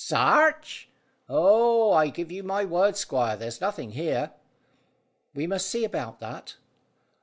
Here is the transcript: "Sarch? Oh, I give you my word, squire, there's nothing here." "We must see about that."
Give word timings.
"Sarch? 0.03 0.89
Oh, 1.29 1.91
I 1.91 2.07
give 2.09 2.31
you 2.31 2.41
my 2.41 2.65
word, 2.65 2.97
squire, 2.97 3.37
there's 3.37 3.61
nothing 3.61 3.91
here." 3.91 4.31
"We 5.35 5.45
must 5.45 5.67
see 5.67 5.83
about 5.83 6.19
that." 6.21 6.55